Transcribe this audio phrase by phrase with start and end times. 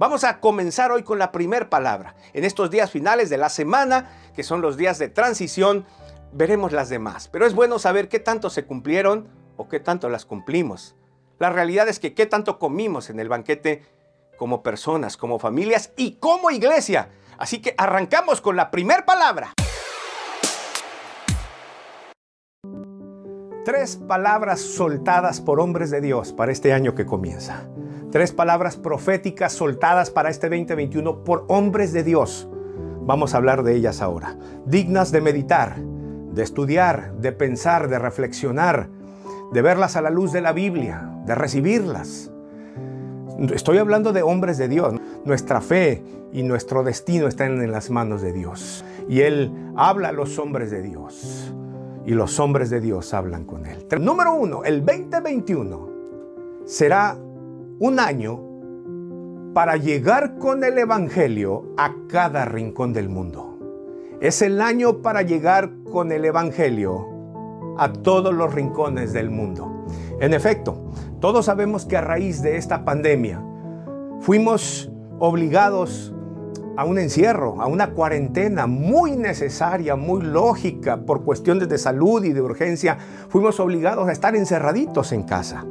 [0.00, 2.14] Vamos a comenzar hoy con la primer palabra.
[2.32, 5.84] En estos días finales de la semana, que son los días de transición,
[6.32, 7.28] veremos las demás.
[7.28, 9.28] Pero es bueno saber qué tanto se cumplieron
[9.58, 10.96] o qué tanto las cumplimos.
[11.38, 13.82] La realidad es que qué tanto comimos en el banquete
[14.38, 17.10] como personas, como familias y como iglesia.
[17.36, 19.52] Así que arrancamos con la primer palabra.
[23.66, 27.68] Tres palabras soltadas por hombres de Dios para este año que comienza.
[28.12, 32.48] Tres palabras proféticas soltadas para este 2021 por hombres de Dios.
[33.02, 34.36] Vamos a hablar de ellas ahora.
[34.66, 38.88] Dignas de meditar, de estudiar, de pensar, de reflexionar,
[39.52, 42.32] de verlas a la luz de la Biblia, de recibirlas.
[43.54, 44.94] Estoy hablando de hombres de Dios.
[45.24, 46.02] Nuestra fe
[46.32, 48.84] y nuestro destino están en las manos de Dios.
[49.08, 51.54] Y Él habla a los hombres de Dios.
[52.04, 53.86] Y los hombres de Dios hablan con Él.
[54.00, 55.90] Número uno, el 2021
[56.64, 57.16] será
[57.80, 58.38] un año
[59.54, 63.58] para llegar con el Evangelio a cada rincón del mundo.
[64.20, 67.08] Es el año para llegar con el Evangelio
[67.78, 69.86] a todos los rincones del mundo.
[70.20, 73.42] En efecto, todos sabemos que a raíz de esta pandemia
[74.20, 76.14] fuimos obligados
[76.76, 82.34] a un encierro, a una cuarentena muy necesaria, muy lógica por cuestiones de salud y
[82.34, 82.98] de urgencia.
[83.30, 85.64] Fuimos obligados a estar encerraditos en casa.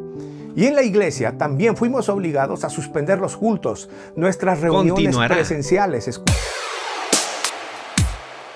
[0.59, 6.21] Y en la iglesia también fuimos obligados a suspender los cultos, nuestras reuniones presenciales.